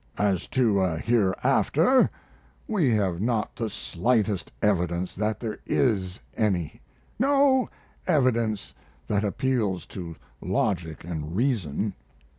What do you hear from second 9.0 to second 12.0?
that appeals to logic and reason.